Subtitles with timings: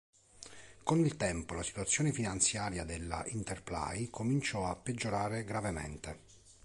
[0.81, 6.21] Con il tempo la situazione finanziaria della Interplay cominciò a peggiorare gravemente.